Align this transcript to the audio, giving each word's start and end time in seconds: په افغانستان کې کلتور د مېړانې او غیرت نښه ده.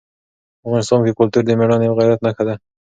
په 0.59 0.63
افغانستان 0.67 0.99
کې 1.05 1.17
کلتور 1.19 1.43
د 1.45 1.49
مېړانې 1.59 1.85
او 1.89 1.95
غیرت 1.99 2.19
نښه 2.25 2.43
ده. 2.47 2.55